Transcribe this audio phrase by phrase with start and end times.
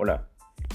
[0.00, 0.28] Hola,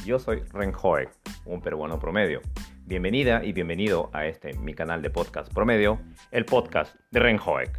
[0.03, 1.09] yo soy Renjoek,
[1.45, 2.41] un peruano promedio.
[2.85, 5.97] Bienvenida y bienvenido a este mi canal de podcast promedio,
[6.31, 7.71] el podcast de Renjoek.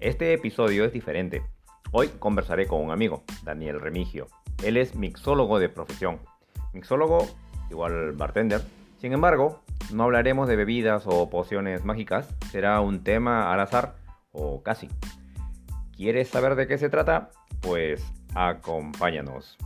[0.00, 1.44] Este episodio es diferente.
[1.92, 4.26] Hoy conversaré con un amigo, Daniel Remigio.
[4.64, 6.18] Él es mixólogo de profesión.
[6.72, 7.28] Mixólogo
[7.70, 8.62] igual bartender.
[8.98, 9.62] Sin embargo,
[9.92, 13.94] no hablaremos de bebidas o pociones mágicas, será un tema al azar
[14.32, 14.88] o casi.
[15.96, 17.30] ¿Quieres saber de qué se trata?
[17.60, 19.56] Pues acompáñanos.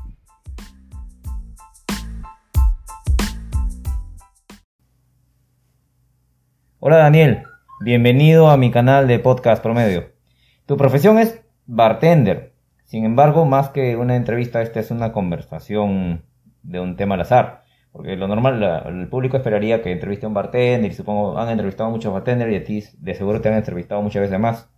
[6.88, 7.42] Hola Daniel,
[7.80, 10.12] bienvenido a mi canal de podcast promedio.
[10.66, 12.52] Tu profesión es bartender.
[12.84, 16.22] Sin embargo, más que una entrevista, esta es una conversación
[16.62, 17.64] de un tema al azar.
[17.90, 21.88] Porque lo normal, el público esperaría que entreviste a un bartender y supongo han entrevistado
[21.88, 24.70] a muchos bartenders y a ti de seguro te han entrevistado muchas veces más.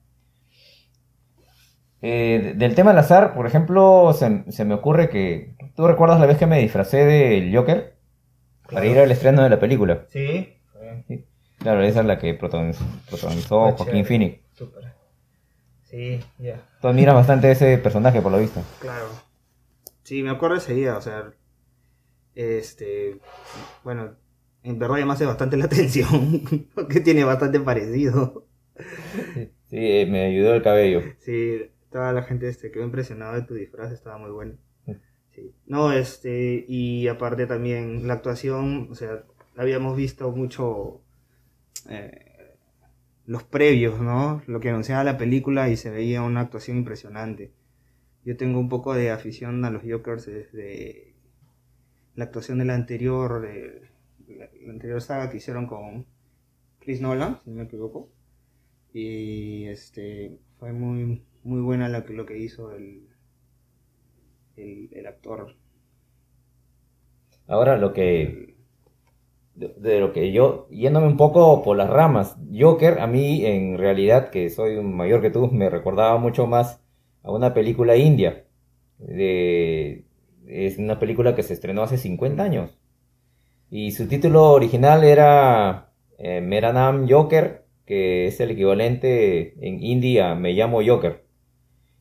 [2.01, 5.57] Eh, del tema al azar, por ejemplo, se, me ocurre que...
[5.77, 7.99] ¿Tú recuerdas la vez que me disfracé del Joker?
[8.73, 10.07] Para ir al estreno de la película.
[10.09, 10.58] Sí.
[11.59, 12.85] Claro, esa es la que protagonizó,
[13.73, 14.41] Joaquín Phoenix.
[14.55, 14.93] Súper.
[15.85, 16.63] Sí, ya.
[16.81, 18.63] Tú admiras bastante ese personaje, por lo visto.
[18.81, 19.09] Claro.
[20.03, 21.33] Sí, me acuerdo ese día, o sea,
[22.35, 23.19] este,
[23.85, 24.15] bueno,
[24.63, 28.47] en verdad llamaste bastante la atención, porque tiene bastante parecido.
[29.67, 31.03] Sí, me ayudó el cabello.
[31.19, 34.55] Sí, toda la gente este, quedó impresionada de tu disfraz, estaba muy bueno.
[35.31, 35.55] Sí.
[35.67, 39.25] No, este, y aparte también la actuación, o sea,
[39.57, 41.03] habíamos visto mucho
[41.89, 42.57] eh,
[43.27, 44.43] los previos, ¿no?
[44.47, 47.53] Lo que anunciaba la película y se veía una actuación impresionante.
[48.25, 51.15] Yo tengo un poco de afición a los Jokers desde
[52.15, 53.47] la actuación de la anterior,
[54.29, 56.07] la, anterior saga que hicieron con
[56.81, 58.11] Chris Nolan, si no me equivoco.
[58.93, 63.09] Y este fue muy muy buena lo que, lo que hizo el,
[64.57, 65.57] el, actor.
[67.47, 68.58] Ahora lo que
[69.59, 74.31] de, lo que yo, yéndome un poco por las ramas, Joker a mí en realidad,
[74.31, 76.81] que soy mayor que tú, me recordaba mucho más
[77.23, 78.45] a una película india.
[78.99, 80.05] De,
[80.47, 82.79] es una película que se estrenó hace 50 años.
[83.71, 90.53] Y su título original era eh, Meranam Joker, que es el equivalente en India Me
[90.53, 91.25] llamo Joker.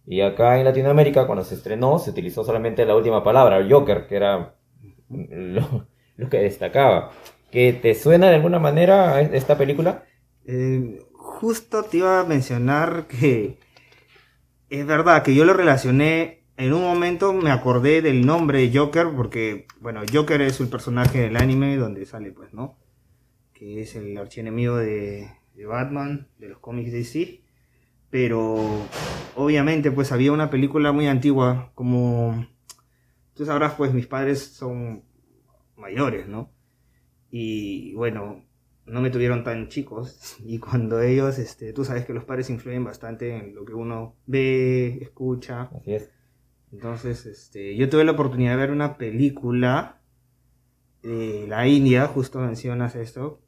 [0.05, 4.15] Y acá en Latinoamérica, cuando se estrenó, se utilizó solamente la última palabra, Joker, que
[4.15, 4.55] era
[5.09, 5.85] lo,
[6.29, 7.11] que destacaba.
[7.51, 10.03] ¿Que te suena de alguna manera esta película?
[10.45, 13.57] Eh, justo te iba a mencionar que
[14.69, 19.67] es verdad que yo lo relacioné en un momento me acordé del nombre Joker porque,
[19.79, 22.79] bueno, Joker es el personaje del anime donde sale, pues, ¿no?
[23.53, 27.41] Que es el archienemigo de, de Batman, de los cómics DC.
[28.09, 28.57] Pero,
[29.35, 32.47] obviamente, pues había una película muy antigua, como
[33.35, 35.03] tú sabrás, pues mis padres son
[35.75, 36.51] mayores, ¿no?
[37.39, 38.43] Y bueno,
[38.87, 40.37] no me tuvieron tan chicos.
[40.43, 44.15] Y cuando ellos, este, tú sabes que los padres influyen bastante en lo que uno
[44.25, 45.69] ve, escucha.
[45.75, 46.09] Así es.
[46.73, 49.99] Entonces, este, yo tuve la oportunidad de ver una película
[51.03, 53.39] de la India, justo mencionas esto,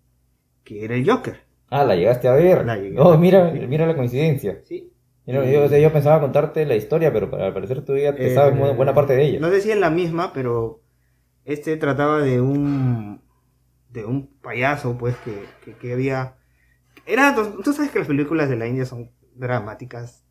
[0.63, 1.39] que era el Joker.
[1.69, 2.65] Ah, la llegaste a ver.
[2.65, 4.61] La oh, mira, mira la coincidencia.
[4.65, 4.93] Sí.
[5.25, 8.93] yo, yo, pensaba contarte la historia, pero al parecer tú ya te sabes eh, buena
[8.93, 9.39] parte de ella.
[9.39, 10.81] No sé si es la misma, pero
[11.43, 13.21] este trataba de un
[13.89, 16.37] de un payaso, pues, que, que, había...
[17.05, 20.25] Era, tú sabes que las películas de la India son dramáticas,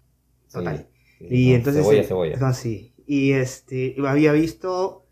[0.50, 0.88] total.
[1.20, 1.82] Y entonces...
[1.82, 2.52] Cebolla, cebolla.
[2.52, 2.94] sí.
[3.06, 5.06] Y este, había visto,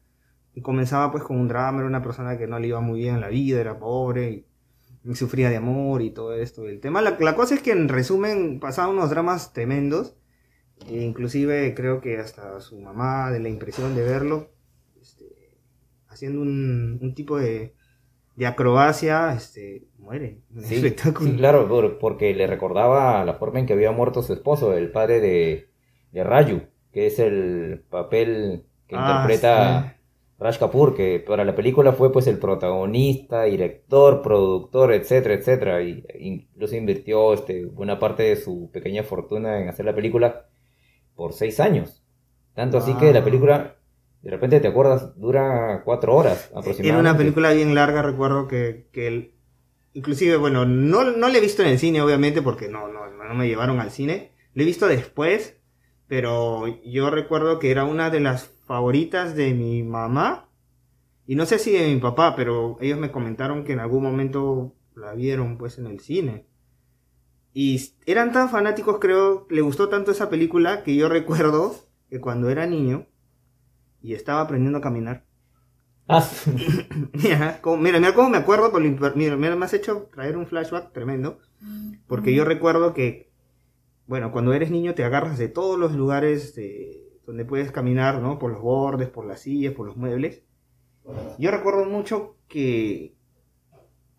[0.55, 3.17] y comenzaba pues con un drama, era una persona que no le iba muy bien
[3.17, 6.67] en la vida, era pobre, y, sufría de amor y todo esto.
[6.67, 10.17] El tema, la, cosa es que en resumen pasaba unos dramas tremendos,
[10.89, 14.51] e inclusive creo que hasta su mamá, de la impresión de verlo,
[15.01, 15.57] este,
[16.09, 17.76] haciendo un, un tipo de,
[18.37, 20.41] de acrobacia, este, muere.
[20.63, 20.95] Sí,
[21.37, 25.69] claro, porque le recordaba la forma en que había muerto su esposo, el padre de,
[26.13, 26.63] de Raju,
[26.93, 29.97] que es el papel que ah, interpreta
[30.39, 36.05] Raj Kapoor, que para la película fue pues el protagonista, director, productor, etcétera, etcétera, y
[36.19, 40.47] incluso invirtió este, buena parte de su pequeña fortuna en hacer la película
[41.15, 42.03] por seis años.
[42.55, 43.77] Tanto así que la película,
[44.23, 46.89] de repente te acuerdas, dura cuatro horas aproximadamente.
[46.89, 49.35] Era una película bien larga, recuerdo que, que
[49.93, 53.35] inclusive, bueno, no, no la he visto en el cine, obviamente, porque no, no, no
[53.35, 54.33] me llevaron al cine.
[54.55, 55.57] Lo he visto después,
[56.09, 60.47] pero yo recuerdo que era una de las favoritas de mi mamá
[61.27, 64.75] y no sé si de mi papá, pero ellos me comentaron que en algún momento
[64.95, 66.47] la vieron pues en el cine.
[67.53, 71.75] Y eran tan fanáticos, creo, le gustó tanto esa película que yo recuerdo
[72.09, 73.07] que cuando era niño
[74.07, 75.25] y estaba aprendiendo a caminar,
[76.09, 76.25] Ah,
[77.13, 80.37] mira, mira, mira cómo me acuerdo, por lo imper- mira, mira, me has hecho traer
[80.37, 81.41] un flashback tremendo,
[82.07, 83.33] porque yo recuerdo que,
[84.07, 88.39] bueno, cuando eres niño te agarras de todos los lugares de- donde puedes caminar, ¿no?
[88.39, 90.45] Por los bordes, por las sillas, por los muebles.
[91.41, 93.17] Yo recuerdo mucho que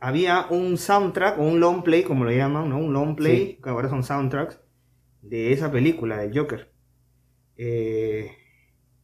[0.01, 2.77] había un soundtrack o un long play, como lo llaman, ¿no?
[2.79, 3.59] Un long play, Sí.
[3.63, 4.59] que ahora son soundtracks,
[5.21, 6.69] de esa película, del Joker.
[7.55, 8.29] Eh,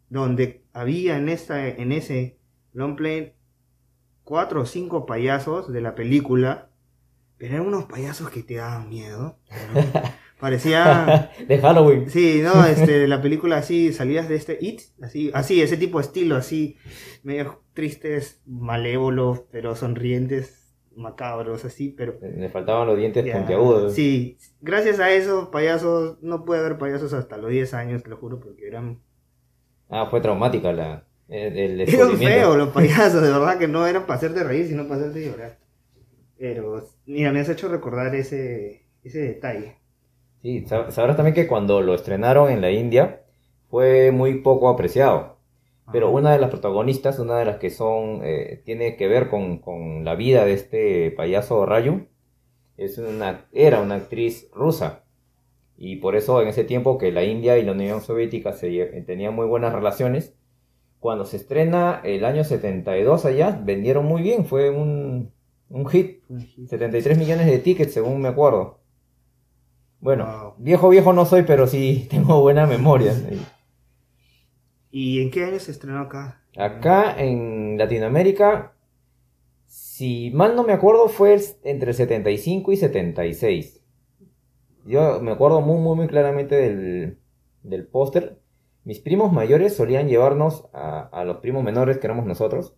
[0.09, 2.37] donde había en, esta, en ese
[2.73, 3.33] long play
[4.23, 6.69] cuatro o cinco payasos de la película,
[7.37, 9.37] pero eran unos payasos que te daban miedo.
[10.39, 11.31] Parecía...
[11.47, 12.09] de Halloween.
[12.09, 16.05] Sí, no, este, la película así, salías de este It, así, así, ese tipo de
[16.05, 16.77] estilo, así,
[17.23, 22.19] medio tristes, malévolos, pero sonrientes, macabros, así, pero...
[22.21, 23.93] Le faltaban los dientes ya, puntiagudos.
[23.93, 28.17] Sí, gracias a eso, payasos, no puede haber payasos hasta los 10 años, te lo
[28.17, 28.99] juro, porque eran...
[29.89, 32.25] Ah, fue traumática la, el, descubrimiento.
[32.29, 35.59] feos los payasos, de verdad que no eran para hacerte reír, sino para hacerte llorar.
[36.37, 39.77] Pero, mira, me has hecho recordar ese, ese detalle.
[40.41, 43.23] Sí, sab- sabrás también que cuando lo estrenaron en la India
[43.69, 45.37] fue muy poco apreciado.
[45.91, 49.59] Pero una de las protagonistas, una de las que son, eh, tiene que ver con,
[49.59, 52.07] con la vida de este payaso Rayu,
[52.77, 55.05] es una, era una actriz rusa.
[55.77, 58.69] Y por eso en ese tiempo que la India y la Unión Soviética se,
[59.05, 60.35] tenían muy buenas relaciones,
[60.99, 65.31] cuando se estrena el año 72 allá, vendieron muy bien, fue un,
[65.69, 66.23] un hit.
[66.67, 68.79] 73 millones de tickets, según me acuerdo.
[69.99, 70.53] Bueno, Wow.
[70.57, 73.13] viejo viejo no soy, pero sí tengo buena memoria.
[74.91, 76.41] ¿Y en qué año se estrenó acá?
[76.55, 78.73] Acá en Latinoamérica,
[79.65, 83.82] si mal no me acuerdo, fue entre el 75 y 76.
[84.85, 87.19] Yo me acuerdo muy, muy, muy claramente del,
[87.63, 88.39] del póster.
[88.83, 92.75] Mis primos mayores solían llevarnos a, a los primos menores, que éramos nosotros.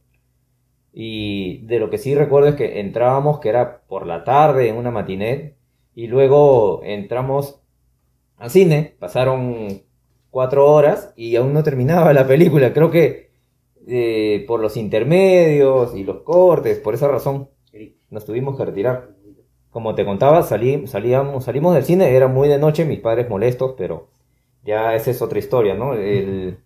[0.93, 4.77] Y de lo que sí recuerdo es que entrábamos, que era por la tarde en
[4.77, 5.55] una matiné,
[5.93, 7.61] y luego entramos
[8.37, 9.81] al cine, pasaron
[10.29, 12.73] cuatro horas y aún no terminaba la película.
[12.73, 13.31] Creo que
[13.87, 17.49] eh, por los intermedios y los cortes, por esa razón,
[18.09, 19.15] nos tuvimos que retirar.
[19.75, 23.75] Como te contaba, salí, salíamos, salimos del cine, era muy de noche, mis padres molestos,
[23.77, 24.07] pero
[24.63, 25.93] ya esa es otra historia, ¿no?
[25.93, 26.59] El,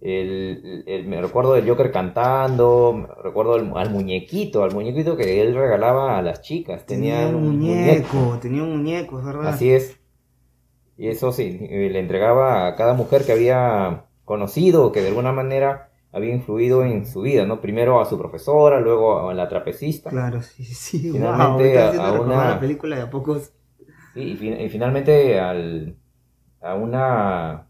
[0.00, 5.54] el- el- me recuerdo del Joker cantando, recuerdo al, al muñequito, al muñequito que él
[5.54, 6.86] regalaba a las chicas.
[6.86, 9.48] Tenía un muñeco, tenía un muñeco, es verdad.
[9.50, 9.98] Así es.
[10.96, 15.91] Y eso sí, le entregaba a cada mujer que había conocido, que de alguna manera
[16.12, 17.60] había influido en su vida, ¿no?
[17.60, 20.10] Primero a su profesora, luego a la trapecista.
[20.10, 21.10] Claro, sí, sí.
[21.10, 23.52] Finalmente wow, a- una- la película de a pocos.
[24.14, 25.96] Sí, y, fin- y finalmente al,
[26.60, 27.66] a una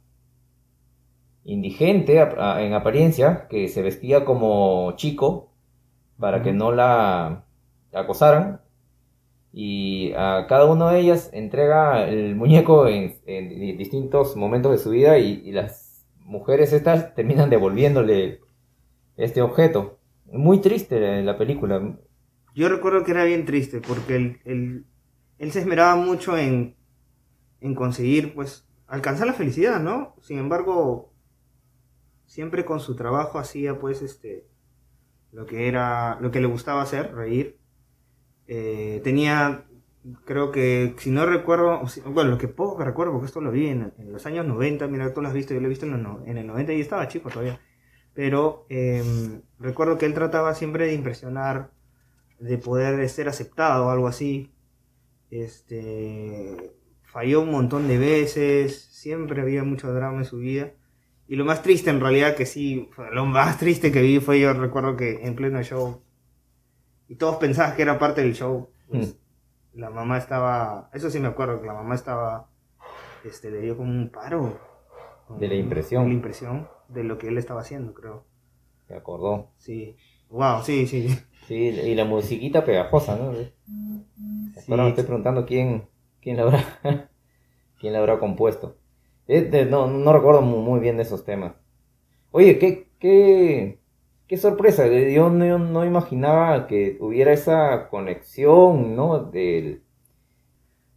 [1.45, 5.51] indigente a- a- en apariencia que se vestía como chico
[6.19, 7.45] para que no la
[7.93, 8.61] acosaran.
[9.53, 14.79] Y a cada una de ellas entrega el muñeco en, en di- distintos momentos de
[14.79, 15.82] su vida y, y las
[16.25, 18.41] mujeres estas terminan devolviéndole
[19.17, 19.99] este objeto.
[20.27, 21.99] Muy triste la película.
[22.55, 24.87] Yo recuerdo que era bien triste porque él, él,
[25.39, 26.77] él se esmeraba mucho en,
[27.61, 30.17] en conseguir, pues, alcanzar la felicidad, ¿no?
[30.21, 31.13] Sin embargo,
[32.27, 34.47] siempre con su trabajo hacía, pues, este,
[35.33, 37.59] lo que era, lo que le gustaba hacer, reír.
[38.47, 39.65] Eh, tenía,
[40.25, 43.93] creo que, si no recuerdo, bueno, lo que poco recuerdo, porque esto lo vi en,
[44.07, 46.47] los años 90, mira, tú lo has visto, yo lo he visto en, en el
[46.47, 47.61] 90 y estaba chico todavía.
[48.15, 51.71] Pero em, recuerdo que él trataba siempre de impresionar,
[52.39, 54.53] de poder ser aceptado o algo así.
[55.31, 60.73] Este falló un montón de veces, siempre había mucho drama en su vida.
[61.29, 64.53] Y lo más triste en realidad que sí, lo más triste que vi fue yo
[64.53, 66.03] recuerdo que en pleno show
[67.13, 69.19] y todos pensaban que era parte del show, pues,
[69.75, 72.49] la mamá estaba, eso sí me acuerdo que la mamá estaba
[73.25, 74.59] este le dio como un paro
[75.39, 76.05] De la impresión.
[76.05, 78.25] de la impresión de lo que él estaba haciendo, creo.
[78.89, 79.51] Se acordó.
[79.59, 79.97] Sí.
[80.29, 81.09] Wow, sí, sí.
[81.47, 83.33] Sí, y la musiquita pegajosa, ¿no?
[83.35, 83.53] Sí.
[84.71, 85.89] Ahora me estoy preguntando quién,
[86.21, 86.65] quién la habrá,
[87.81, 88.77] quién la habrá compuesto.
[89.27, 91.55] De- no, no recuerdo mu- muy bien de esos temas.
[92.31, 93.81] Oye, qué, qué,
[94.33, 94.87] qué sorpresa.
[94.89, 99.25] Yo no, no imaginaba que hubiera esa conexión, ¿no?
[99.25, 99.85] Del,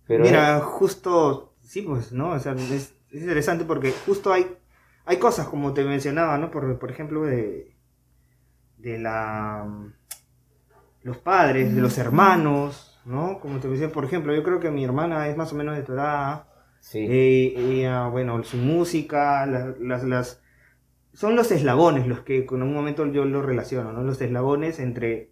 [0.07, 2.31] pero Mira, justo, sí, pues, ¿no?
[2.31, 2.71] O sea, es,
[3.11, 4.57] es interesante porque justo hay,
[5.05, 6.51] hay cosas, como te mencionaba, ¿no?
[6.51, 7.75] Por, por ejemplo, de,
[8.77, 9.65] de la,
[11.03, 13.39] los padres, de los hermanos, ¿no?
[13.39, 15.83] Como te decía, por ejemplo, yo creo que mi hermana es más o menos de
[15.83, 16.45] tu edad.
[16.79, 20.43] sí, Eh, ella, bueno, su música, la- las, las,
[21.15, 24.03] son los eslabones los que con un momento yo lo relaciono, ¿no?
[24.03, 25.31] Los eslabones entre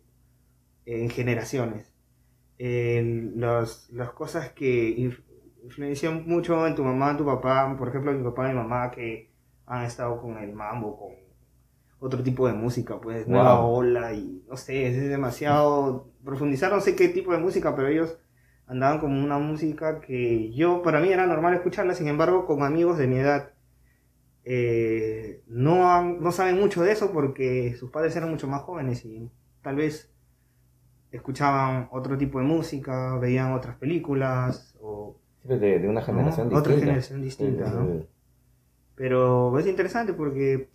[0.85, 1.93] en generaciones.
[2.57, 5.11] las cosas que
[5.63, 8.91] influencian mucho en tu mamá, en tu papá, por ejemplo, mi papá y mi mamá
[8.91, 9.31] que
[9.65, 11.11] han estado con el mambo, con
[11.99, 16.95] otro tipo de música, pues, nueva ola y no sé, es demasiado profundizar, no sé
[16.95, 18.17] qué tipo de música, pero ellos
[18.67, 22.97] andaban como una música que yo, para mí era normal escucharla, sin embargo, con amigos
[22.97, 23.52] de mi edad,
[24.45, 29.29] eh, no, no saben mucho de eso porque sus padres eran mucho más jóvenes y
[29.61, 30.13] tal vez
[31.11, 35.17] escuchaban otro tipo de música, veían otras películas o...
[35.43, 36.69] De, una generación distinta.
[36.69, 38.05] Otra generación distinta, ¿no?
[38.95, 40.69] Pero es interesante porque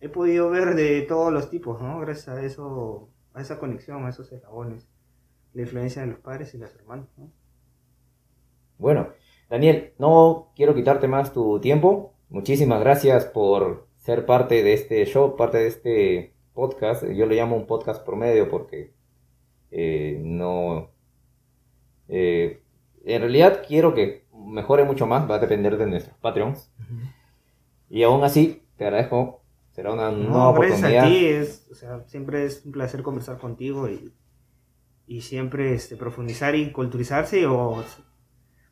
[0.00, 2.00] he podido ver de todos los tipos, ¿no?
[2.00, 4.86] Gracias a eso, a esa conexión, a esos eslabones,
[5.54, 7.30] la influencia de los padres y los hermanos, ¿no?
[8.78, 9.08] Bueno,
[9.48, 12.14] Daniel, no quiero quitarte más tu tiempo.
[12.30, 17.02] Muchísimas gracias por ser parte de este show, parte de este podcast.
[17.02, 18.94] Yo lo llamo un podcast promedio porque
[19.72, 20.92] eh, no...
[22.06, 22.62] Eh,
[23.04, 26.72] en realidad quiero que mejore mucho más, va a depender de nuestros Patreons.
[27.88, 29.42] Y aún así, te agradezco.
[29.72, 31.06] Será una nueva oportunidad.
[31.06, 34.12] a ti, es, o sea, siempre es un placer conversar contigo y,
[35.08, 37.44] y siempre este, profundizar y culturizarse.
[37.46, 37.82] O,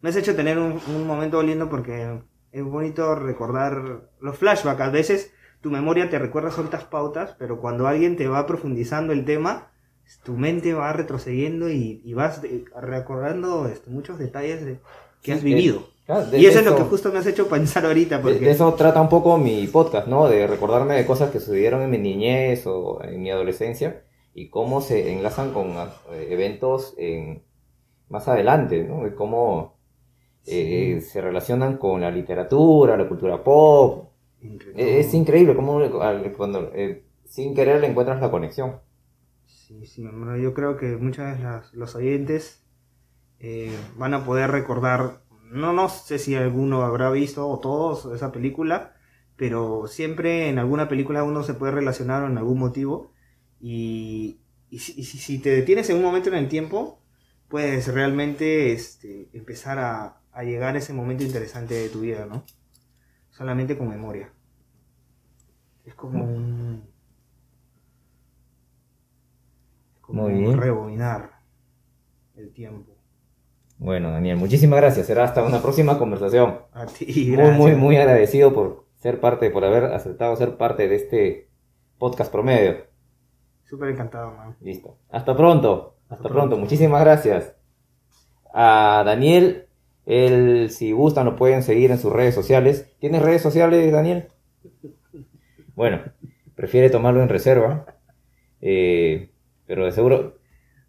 [0.01, 2.21] me has hecho tener un, un momento lindo porque
[2.53, 4.81] es bonito recordar los flashbacks.
[4.81, 9.25] A veces tu memoria te recuerda ciertas pautas, pero cuando alguien te va profundizando el
[9.25, 9.71] tema,
[10.23, 12.41] tu mente va retrocediendo y, vas
[12.81, 14.79] recordando este, muchos detalles de,
[15.23, 15.89] que has vivido.
[16.33, 18.23] y eso, es lo que justo me has hecho pensar ahorita.
[18.23, 18.39] Porque...
[18.39, 20.29] De, eso trata un poco mi podcast, ¿no?
[20.29, 24.81] De recordarme de cosas que sucedieron en mi niñez o en mi adolescencia y cómo
[24.81, 25.73] se enlazan con
[26.13, 27.43] eh, eventos en,
[28.09, 29.05] más adelante, ¿no?
[29.05, 29.78] De cómo
[30.51, 34.11] eh, se relacionan con la literatura, la cultura pop.
[34.77, 35.81] Es, increíble cómo
[36.37, 38.81] cuando eh, sin querer le encuentras la conexión.
[39.47, 40.09] Sí, sí,
[40.41, 42.65] yo creo que muchas veces los oyentes
[43.41, 48.33] eh, van a poder recordar, no, no sé si alguno habrá visto o todos esa
[48.33, 48.95] película,
[49.37, 53.13] pero siempre en alguna película uno se puede relacionar en algún motivo
[53.61, 54.41] y,
[54.71, 57.01] si, te detienes en un momento en el tiempo,
[57.49, 62.45] puedes realmente este, empezar a, a llegar a ese momento interesante de tu vida, ¿no?
[63.31, 64.33] Solamente con memoria.
[65.85, 66.89] Es como un
[70.01, 71.41] como rebobinar
[72.35, 72.97] el tiempo.
[73.77, 75.07] Bueno, Daniel, muchísimas gracias.
[75.07, 76.63] Será hasta una próxima conversación.
[76.73, 77.57] A ti, gracias.
[77.59, 81.51] Muy, muy, muy agradecido por ser parte, por haber aceptado ser parte de este
[81.99, 82.87] podcast promedio.
[83.65, 84.57] Súper encantado, man.
[84.61, 84.99] Listo.
[85.11, 85.99] Hasta pronto.
[86.09, 86.57] Hasta, pronto.
[86.57, 87.55] Muchísimas gracias.
[88.53, 89.68] A Daniel,
[90.09, 92.91] él, si gustan, lo pueden seguir en sus redes sociales.
[92.99, 94.29] ¿Tienes redes sociales, Daniel?
[95.75, 96.01] Bueno,
[96.55, 97.85] prefiere tomarlo en reserva.
[98.63, 99.29] Eh,
[99.67, 100.39] pero de seguro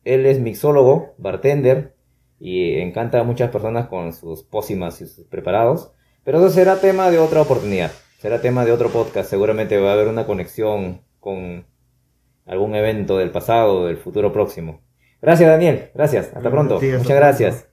[0.06, 1.96] él es mixólogo, bartender
[2.40, 5.92] y encanta a muchas personas con sus pócimas y sus preparados.
[6.24, 9.30] Pero eso será tema de otra oportunidad, será tema de otro podcast.
[9.30, 11.66] Seguramente va a haber una conexión con
[12.46, 14.80] algún evento del pasado o del futuro próximo.
[15.22, 16.80] Gracias Daniel, gracias, hasta pronto.
[16.80, 17.69] Muchas gracias.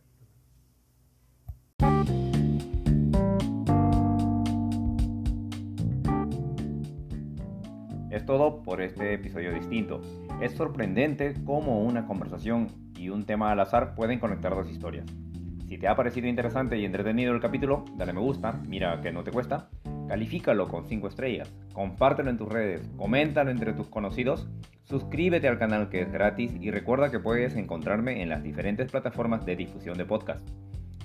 [8.27, 10.03] Todo por este episodio distinto.
[10.43, 12.69] Es sorprendente cómo una conversación
[12.99, 15.07] y un tema al azar pueden conectar dos historias.
[15.69, 19.25] Si te ha parecido interesante y entretenido el capítulo, dale me gusta, mira que no
[19.25, 19.69] te cuesta,
[20.09, 24.49] califícalo con 5 estrellas, compártelo en tus redes, coméntalo entre tus conocidos,
[24.85, 29.45] suscríbete al canal que es gratis y recuerda que puedes encontrarme en las diferentes plataformas
[29.45, 30.47] de difusión de podcast.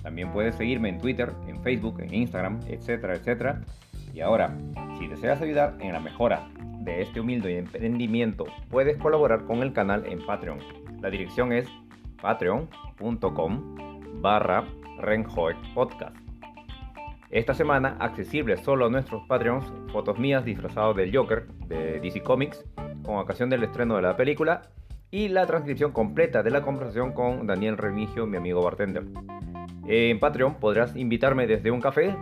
[0.02, 3.60] También puedes seguirme en Twitter, en Facebook, en Instagram, etcétera, etcétera.
[4.12, 4.56] Y ahora,
[4.98, 6.48] si deseas ayudar en la mejora
[6.84, 10.58] de este humilde emprendimiento, puedes colaborar con el canal en Patreon.
[11.00, 11.68] La dirección es
[12.20, 13.76] patreon.com
[14.20, 14.64] barra
[15.74, 16.16] Podcast.
[17.30, 22.64] Esta semana, accesible solo a nuestros Patreons, fotos mías disfrazados del Joker de DC Comics,
[23.02, 24.62] con ocasión del estreno de la película,
[25.10, 29.04] y la transcripción completa de la conversación con Daniel Remigio, mi amigo bartender.
[29.86, 32.14] En Patreon podrás invitarme desde un café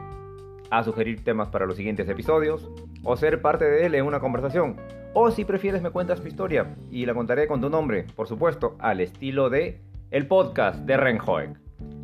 [0.71, 2.71] a sugerir temas para los siguientes episodios
[3.03, 4.77] o ser parte de él en una conversación.
[5.13, 8.77] O si prefieres me cuentas tu historia y la contaré con tu nombre, por supuesto,
[8.79, 11.59] al estilo de el podcast de Renhoek.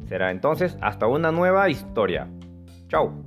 [0.08, 2.28] Será entonces hasta una nueva historia.
[2.88, 3.25] Chao.